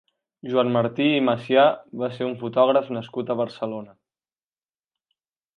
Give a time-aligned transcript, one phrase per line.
[0.51, 1.65] Joan Martí i Macià
[2.03, 3.97] va ser un fotògraf nascut a Barcelona.